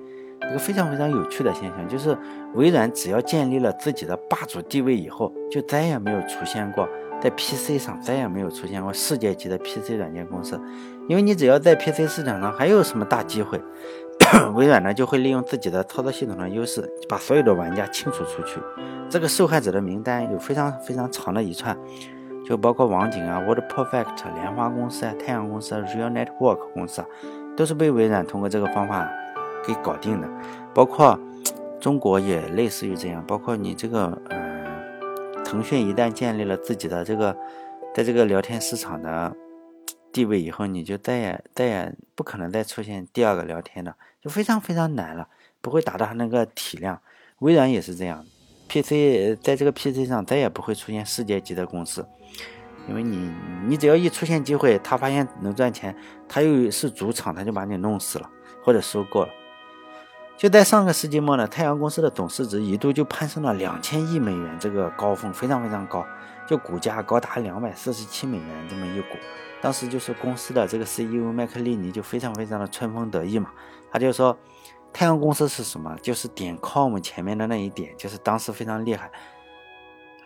[0.49, 2.17] 一个非常非常有趣的现象，就是
[2.55, 6.87] 微软只要建立了自己的霸主地位以后，就再也没有出现过。
[7.21, 10.59] 在 PC 上再也没有出现过世界级的 PC 软件公司，
[11.07, 13.61] 因为你只要在 PC 市场上还有什么大机会，
[14.53, 18.59] 微软呢就会利用自己的操作系统的优势，把所有的玩家清除出去。
[19.09, 21.77] 这个受害者的名单有非常非常长的一串，
[22.45, 27.07] 就包括网景啊、WordPerfect、莲花公司啊、太阳公司、Real Network 公司啊，
[27.55, 29.09] 都是被微软通过这个方法
[29.65, 30.27] 给搞定的。
[30.73, 31.19] 包括
[31.79, 34.51] 中国也类似于这样，包括你这个呃。
[35.43, 37.35] 腾讯一旦建立了自己的这个，
[37.93, 39.35] 在这个聊天市场的
[40.11, 45.27] 地位以后，你就再也再也不可能再出现第二个聊天的，就非常非常难了，
[45.61, 47.01] 不会达到它那个体量。
[47.39, 48.25] 微软也是这样
[48.67, 52.05] ，PC 在这个 PC 上再也不会出现世界级的公司，
[52.87, 53.31] 因为你
[53.67, 55.95] 你只要一出现机会，他发现能赚钱，
[56.27, 58.29] 他又是主场，他就把你弄死了
[58.63, 59.29] 或者收购了。
[60.37, 66.05] 就在上个世纪末呢，太阳公司的总市值一度就攀升了两千亿美元，这个高峰非常非常高，
[66.47, 69.17] 就股价高达两百四十七美元这么一股。
[69.61, 73.51] 当时就是公司的这个 CEO 麦克利尼就非常非常的春风得意嘛，
[73.91, 74.35] 他就说
[74.91, 75.95] 太阳公司是什么？
[76.01, 79.11] 就是点 com 前面的那一点，就是当时非常厉害。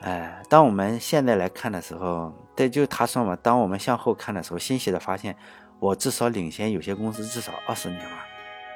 [0.02, 5.36] 哎，当我们现在来看的时候，对，就他说嘛，当我们向后看的时候，欣喜的发现，
[5.80, 8.18] 我至少领先有些公司至少二十年嘛。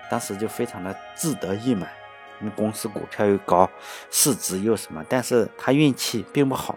[0.09, 1.87] 当时就非常的自得意满，
[2.39, 3.69] 那公司股票又高，
[4.09, 6.75] 市值又什么，但是他运气并不好。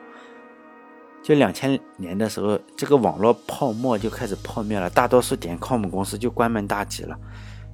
[1.23, 7.17] 就两千年的时候，这个网络泡沫就开始破灭了，大多数点 com 公司就关门大吉了。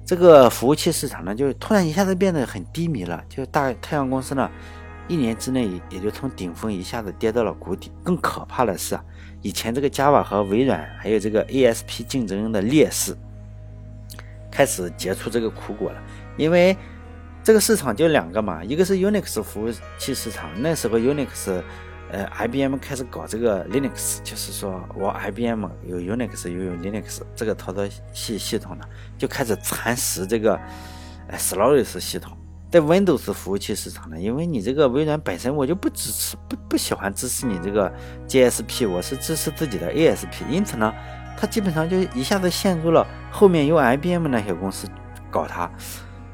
[0.05, 3.23] 这个服务器市场呢，就突然一下子变得很低迷了。
[3.27, 4.49] 就大太阳公司呢，
[5.07, 7.91] 一年之内也就从顶峰一下子跌到了谷底。
[8.03, 9.03] 更可怕的是啊，
[9.41, 13.15] 以前这个 Java 和微软还有这个 ASP 竞争的劣势。
[14.51, 16.01] 开始结出这个苦果了，
[16.35, 16.75] 因为
[17.43, 21.61] 这个市场就两个嘛，一个是 Unix 服务器市场，那时候 Unix，
[22.11, 28.83] 呃，IBM 开始搞这个 Linux，就是说我 IBM 有 Unix 又有 Linux 这个操作系系统呢，
[29.17, 30.59] 就开始蚕食这个
[31.27, 32.37] 呃 Solaris 系统。
[32.71, 37.91] 在 Windows 服务器市场呢，因为你这个微软本身我就不支持，不不喜欢支持你这个
[38.27, 40.93] GSP，我是支持自己的 ASP，因此呢。
[41.41, 44.85] 它基本上就一下子陷入了后面由 IBM 那些公司
[45.31, 45.71] 搞它，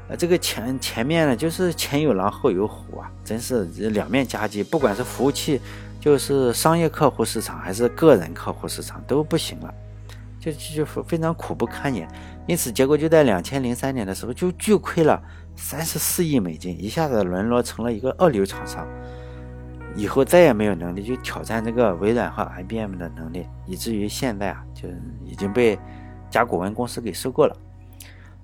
[0.08, 4.62] 呃，这个前前面呢就是前有狼后有虎啊，真是两面夹击。
[4.62, 5.60] 不管是服务器，
[6.00, 9.74] 就是商业客户市场还是个人客户市场都不行了，
[10.38, 12.08] 就就就非常苦不堪言。
[12.46, 15.20] 因此，结果就在两千零三年的时候就巨亏了
[15.56, 18.86] 三十四亿美金，一下子沦落成了一个二流厂商。
[19.96, 24.88] 以后再也没有能力去挑战这个微软和 IBM 的能力，以至于现在啊，就
[25.24, 25.76] 已经被
[26.30, 27.56] 甲骨文公司给收购了。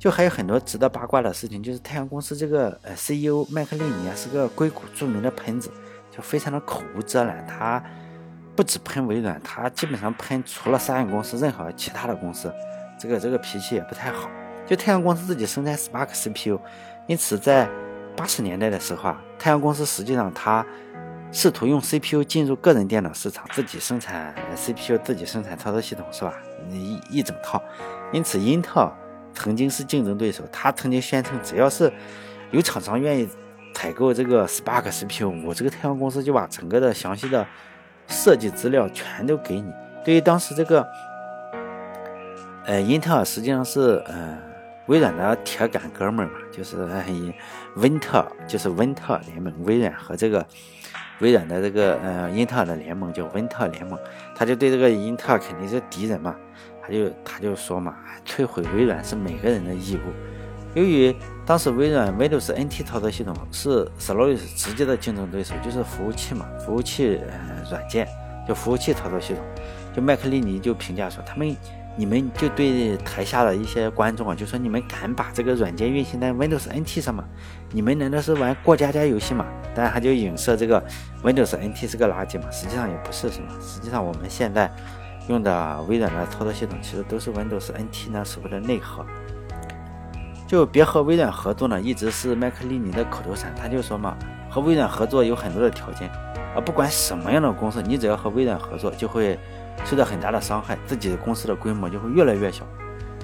[0.03, 5.71] 就还有很多值得八卦的事情，就是太阳公司这个呃 CEO 麦克利尼啊，是个硅谷著名的喷子，
[6.11, 7.47] 就非常的口无遮拦。
[7.47, 7.81] 他
[8.57, 12.53] 不止喷微软，他基本上喷除了三个公司任何其他的公司，
[12.99, 14.29] 这个这个脾气也不太好。
[14.67, 16.59] 就太阳公司自己生产 Spark CPU，
[17.07, 17.71] 因此在
[18.17, 20.67] 八十年代的时候啊，太阳公司实际上它。
[21.35, 26.35] 试图用 CPU 进入个人电脑市场，自己生产 CPU，自己生产操作系统，是吧？
[26.69, 27.63] 一一整套。
[28.13, 28.93] 因此，英特尔
[29.35, 30.45] 曾经是竞争对手。
[30.53, 31.93] 他曾经宣称，只要是
[32.51, 33.29] 有厂商愿意
[33.75, 37.47] 采购这个 Spark CPU，我这个太阳公司就把整个的详细的
[38.09, 39.73] 设计资料全都给你。
[40.05, 40.87] 对于当时这个，
[42.65, 44.39] 呃，英特尔实际上是呃
[44.87, 47.05] 微软的铁杆哥们儿嘛，就是呃
[47.77, 50.47] 温特，就是温特联盟，微软和这个。
[51.21, 53.97] 微软的这个呃英特尔的联盟叫温特联盟，
[54.35, 56.35] 他就对这个英特尔肯定是敌人嘛，
[56.83, 57.95] 他就他就说嘛，
[58.27, 60.13] 摧毁微软是每个人的义务。
[60.75, 61.15] 由于
[61.47, 68.09] 当时微软 Windows NT 操作系统是 Solaris 直接的竞争对手，就是服务器嘛，服务器呃软件
[68.49, 69.43] 就服务器操作系统，
[69.95, 71.55] 就麦克利尼就评价说，他们
[71.95, 77.23] 你们就对台下的一些观众啊，就说你们敢把这个软件运行在 Windows NT 上吗？
[77.71, 79.45] 你们难道是玩过家家游戏吗？
[79.75, 80.83] 当然，他就影射这个
[81.23, 82.51] Windows NT 是个垃圾嘛。
[82.51, 84.71] 实际上也不是什么，实际上我们现在
[85.29, 89.05] 用的微软的操作系统，其实都是 Windows NT 那时候的内核。
[90.47, 93.55] 就别和微软合作呢，一直是麦克利尼的口头禅。
[93.55, 94.17] 他就说嘛，
[94.51, 96.11] 和微软合作有很多的条件，
[96.55, 99.39] 而不管什么样的公司，你只要和微软合作，就会。
[99.87, 102.65] 受到很大的伤害，自己的公司的规模就会越来越小。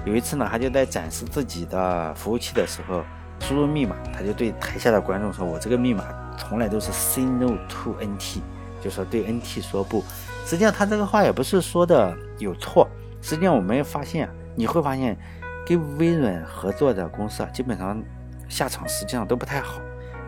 [0.03, 3.03] 有一次呢，他就在展示自己的服务器的时候，
[3.39, 6.03] 输入密码，他就对台下的观众说：“我这个密码
[6.37, 8.39] 从来都是 say no to NT，
[8.81, 10.03] 就说对 NT 说不。”
[10.45, 12.87] 实际上他这个话也不是说的有错。
[13.21, 15.17] 实际上我们发现，你会发现，
[15.65, 18.01] 跟微软合作的公司啊，基本上
[18.47, 19.79] 下场实际上都不太好。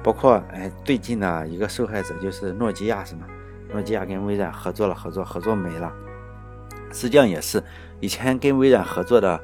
[0.03, 3.25] 包括哎，最近的一个受害者就是诺基亚，是吗？
[3.71, 5.91] 诺基亚跟微软合作了，合作合作没了。
[6.91, 7.63] 实际上也是，
[7.99, 9.39] 以前跟微软合作的，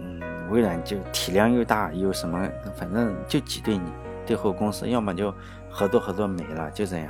[0.00, 3.92] 嗯，微软就体量又大，又什么，反正就挤兑你。
[4.26, 5.32] 最后公司要么就
[5.70, 7.08] 合作合作没了，就这样。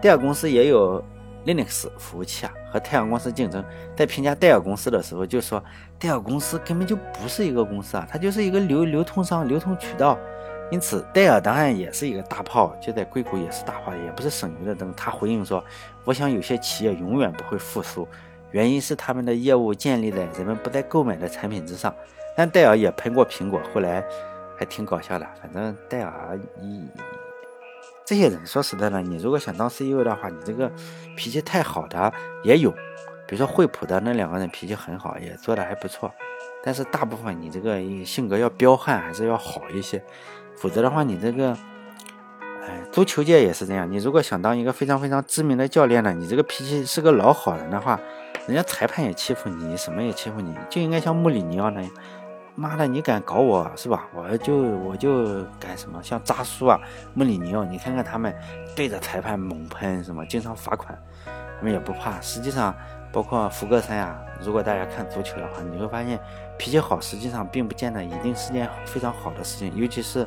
[0.00, 1.04] 第二公司也有
[1.46, 3.64] Linux 服务器啊，和太阳公司竞争。
[3.96, 5.62] 在评价戴尔公司的时候，就说
[5.98, 10.18] 戴尔公司根本就不是一个公司啊，它就是一个流流通商、流通渠道。
[10.70, 14.92] 因此，戴尔当然也是一个大炮，就在硅谷也是大炮，也不是省油的灯。
[14.96, 15.62] 他回应说
[16.04, 18.08] ：“我想有些企业永远不会复苏。”
[18.50, 21.94] 原因是他们的业务建立在人们不再购买的产品之上，
[22.36, 24.02] 但戴尔也喷过苹果，后来
[24.56, 25.26] 还挺搞笑的。
[25.40, 26.88] 反正戴尔，一
[28.04, 30.70] 这些人说实在的，你如果想当 CEO 的话，你这个
[31.16, 32.12] 脾气太好的
[32.42, 32.70] 也有，
[33.26, 36.12] 比如说惠普的那两个人脾气很好，也做的还不错。
[36.62, 40.02] 但是大部分你这个性格要彪悍，还是要好一些，
[40.56, 41.56] 否则的话，你这个，
[42.62, 43.90] 哎，足球界也是这样。
[43.90, 47.98] 你如果想当一个非常非常知名的教练呢，你这个脾气是个老好人的话。
[48.46, 51.90] 人家裁判也欺负你，什么也欺负你，就应该像穆里尼奥那样。
[52.56, 54.06] 妈的，你敢搞我是吧？
[54.14, 56.00] 我就我就干什么？
[56.02, 56.78] 像扎苏啊、
[57.12, 58.32] 穆里尼奥，你看看他们
[58.76, 62.20] 对着裁判猛喷，什么经常罚款，他们也不怕。
[62.20, 62.72] 实际上，
[63.12, 66.18] 包括福格森啊，如果大家看足球的话，你会发现
[66.56, 69.74] 脾气好，实际上并不见得一定是件非常好的事情。
[69.74, 70.24] 尤其是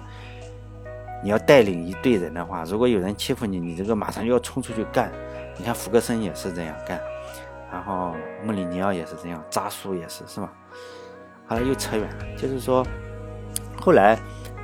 [1.23, 5.09] 你要带领一队人的话，如果有人欺负你，你这个马上就要冲出去干。
[5.57, 6.99] 你看福格森也是这样干。
[7.71, 8.13] 然后
[8.43, 10.51] 穆里尼奥也是这样，扎苏也是，是吧？
[11.47, 12.25] 后来，又扯远了。
[12.37, 12.85] 就是说，
[13.79, 14.17] 后来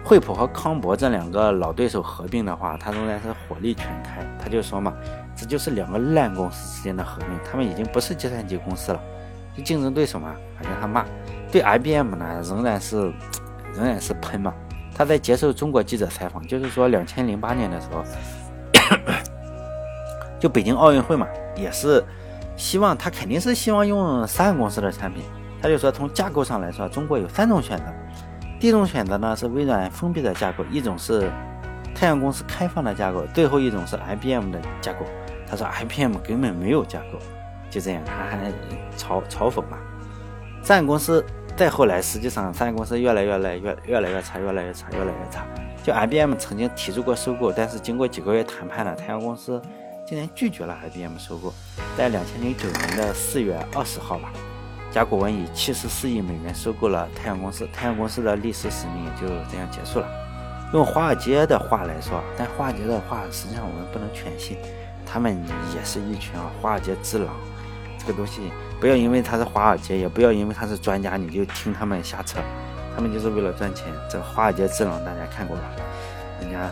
[0.03, 4.21] 惠普和康柏这两个老对手合并的话，他仍然是火力全开。
[4.37, 4.93] 他就说嘛，
[5.35, 8.99] 这就是两个烂公司之间的合并，他们已经不是计算机公司了，
[9.55, 10.35] 就竞争对手嘛。
[10.57, 11.05] 反正他骂，
[11.51, 13.13] 对 IBM 呢，仍然是
[13.73, 14.53] 仍然是喷嘛。
[14.95, 18.03] 他在接受中国记者采访，就是说，两千零八年的时候，
[20.37, 22.03] 就北京奥运会嘛，也是。
[22.55, 25.23] 希望他肯定是希望用三个公司的产品，
[25.63, 27.85] 他就说从架构上来说，中国有三种选择。
[28.59, 31.31] 第一种选择呢是微软封闭的架构，一种是
[31.95, 35.05] 太阳公司开放的架构，最后一种是 IBM 的架构。
[35.47, 37.17] 他说 IBM 根本没有架构，
[37.69, 38.51] 就这样，他还
[38.97, 39.77] 嘲嘲讽嘛。
[40.61, 45.45] 三个公司再后来，实际上三个公司越来越来越越来越差，越来越差，越来越差。
[45.81, 49.61] 就 IBM 曾经提出过收购，但是经过几个月谈判呢，太阳公司。
[50.05, 51.53] 竟然拒绝了 IBM 收购，
[51.97, 54.33] 在两千零九年的四月二十号吧，
[54.93, 60.07] 甲骨文以七十四亿美元收购了太阳公司，太阳公司的历史使命也就这样结束了。
[60.71, 64.55] 用华尔街的话来说，但华尔街的话实际上我们不能全信，
[65.03, 65.35] 他们
[65.75, 67.33] 也是一群啊华尔街之狼。
[67.97, 72.37] 这个东西不要因为他是华尔街，也不要因为他是专家，你就听他们瞎扯，
[72.95, 73.87] 他们就是为了赚钱。
[74.07, 75.63] 这华尔街之狼大家看过吧？
[76.39, 76.69] 人家。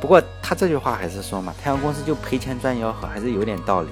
[0.00, 3.88] 不过他这句话还是说嘛，太阳公司就赔钱赚吆喝，还是有点道理。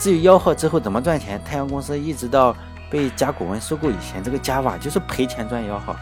[0.00, 2.56] 至于吆喝之后怎么赚钱，太阳公司一直到
[2.90, 5.94] 被甲骨文收购以前，这个 Java 就是赔钱赚吆喝，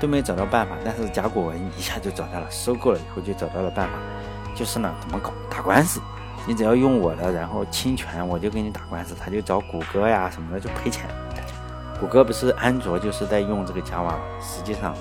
[0.00, 0.74] 都没找到办法。
[0.82, 3.92] 但是甲骨文一下就找到了，收购了以后就找到了办法，
[4.56, 5.30] 就是呢，怎么搞？
[5.50, 6.00] 打官司，
[6.46, 9.14] 你只要用我的，然后侵权，我就给你打官司。
[9.14, 11.04] 他就找谷歌呀什么的就赔钱。
[12.00, 14.96] 谷歌不是安卓就是在用这个 Java，实际上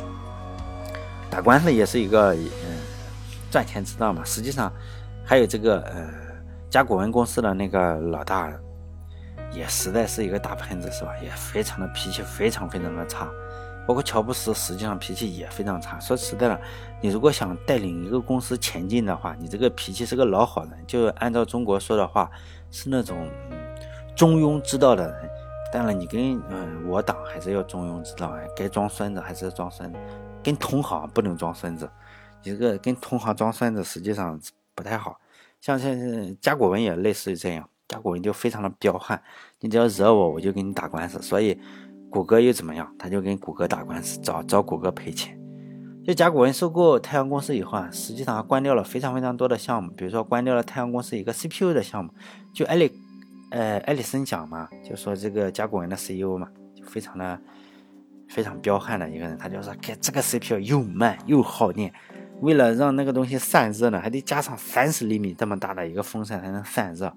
[1.29, 2.77] 打官司也是一个嗯。
[3.49, 4.71] 赚钱之道嘛，实际上
[5.25, 6.07] 还有这个呃，
[6.71, 8.49] 甲骨文公司的那个老大，
[9.51, 11.11] 也实在是一个大喷子，是吧？
[11.21, 13.29] 也非常的脾气非常非常的差，
[13.85, 15.99] 包括乔布斯，实际上脾气也非常差。
[15.99, 16.61] 说实在的，
[17.01, 22.31] 你如果想带领一个公司前进的话，你这个脾气是个老好人，就按照中国说的话，
[22.71, 23.29] 是那种
[24.15, 25.29] 中庸之道的人。
[25.73, 29.99] 当然，你跟嗯我党还是要中庸之道，该装孙子还是要装孙子，
[30.41, 31.89] 跟同行不能装孙子。
[32.43, 34.39] 一个跟同行装孙子，实际上
[34.73, 35.17] 不太好。
[35.61, 35.95] 像像
[36.41, 39.21] 甲骨文也类似于这样，甲骨文就非常的彪悍，
[39.59, 41.21] 你只要惹我，我就跟你打官司。
[41.21, 41.57] 所以
[42.09, 42.91] 谷歌又怎么样？
[42.97, 45.39] 他就跟谷歌打官司，找找谷歌赔钱。
[46.03, 52.11] 就甲骨文收购太阳公司以后啊，实际上关掉了非常非常多的项目，比如说关掉了太阳公司一个 CPU 的项目。
[52.51, 52.91] 就艾利，
[53.51, 57.39] 呃，艾利森讲嘛，就说这个甲骨文的 CEO 嘛，就非常的
[58.27, 61.93] 非常彪悍的一个人，他就说，给这个 CPU 又慢又耗电。
[62.41, 67.13] 为了让那个东西散热呢，还得加上三十厘米这么大的一个风扇才能散热。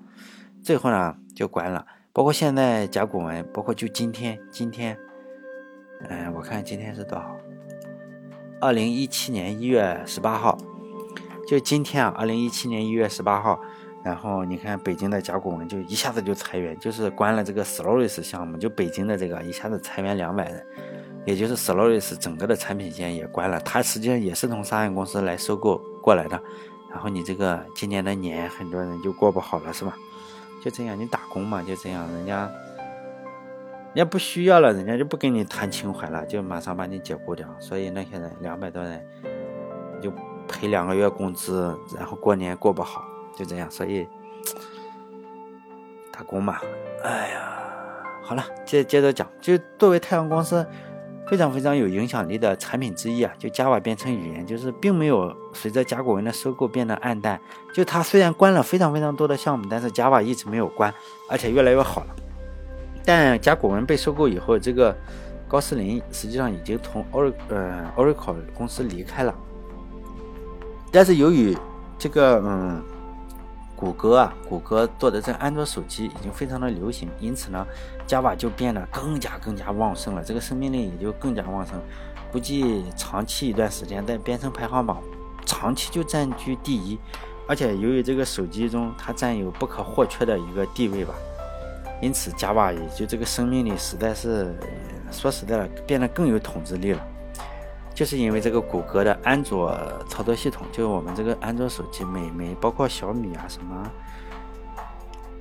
[0.63, 1.85] 最后呢就关了。
[2.13, 4.97] 包括现在甲骨文，包括就今天，今天，
[6.09, 7.37] 嗯，我看今天是多少？
[8.61, 10.57] 二零一七年一月十八号，
[11.49, 13.61] 就今天啊，二零一七年一月十八号。
[14.05, 20.67] 然后你看北京的甲骨文就一下子就裁员，就是关了这个 Solaris 项目，就北京的这个一下子裁员两百人。
[21.25, 26.41] 也就是 Solaris 整个的产品线也关了，它实际上也是从商业公司来收购过来的。
[26.91, 29.97] 然后你这个今年的年，很多人就过不好了，是吧？
[30.63, 32.51] 就这样，你打工嘛，就这样，人家
[33.95, 37.49] 人家不需要了，人家就不跟你谈情怀了，就马上把你解雇掉。
[37.59, 39.05] 所以那些人两百多人
[40.01, 40.13] 就
[40.47, 43.03] 赔两个月工资，然后过年过不好，
[43.35, 43.71] 就这样。
[43.71, 44.07] 所以
[46.13, 46.61] 打工嘛，
[47.03, 47.65] 哎呀，
[48.23, 50.65] 好了，接接着讲，就作为太阳公司。
[51.29, 57.41] 非常非常有影响力的产品之一啊，就 Java 编程语言，就是并没有随着甲骨文的收购变得暗淡。
[57.73, 60.93] 就它虽然关了非常非常多的项目，但是 Java 一直没有关，
[61.29, 62.15] 而且越来越好了。
[63.05, 64.97] 但甲骨文被收购以后，这个
[65.49, 69.35] 高斯林实际上已经从 Or 呃 Oracle 公司离开了。
[70.93, 71.57] 但是由于
[71.99, 72.83] 这个嗯。
[73.77, 77.67] 谷歌啊，谷歌做的这安卓手机已经非常的流行，因此呢
[78.07, 81.81] ，Java 就变得更加更加旺盛了，这个生命力也就更加旺盛。
[82.33, 85.01] 估计长期一段时间在编程排行榜
[85.47, 86.99] 长期就占据第一，
[87.47, 91.15] 而且由于这个手机中它占有不可或缺的一个地位吧，
[92.01, 94.57] 因此 Java 也就这个生命力实在是
[95.13, 97.07] 说实在的变得更有统治力了。
[97.95, 99.73] 就是因为这个谷歌的安卓
[100.09, 103.91] 操作系统，就是我们这个安卓手机，每每包括小米啊，什么，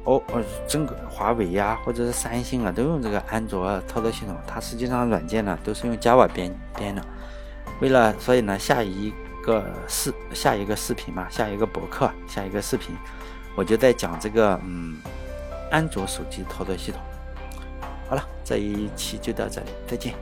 [0.03, 4.35] 哦哦，整个华为呀，或者是三星啊，都用这个安卓操作系统。
[4.45, 7.03] 它实际上软件呢都是用 Java 编编的。
[7.81, 9.11] 为了，所以呢，下一
[9.43, 12.95] 个视下一个视频嘛，下一个博客，下一个视频，
[13.55, 15.01] 我就在讲这个嗯，
[15.71, 17.01] 安卓手机操作系统。
[18.07, 20.13] 好了，这一期就到这里，再见。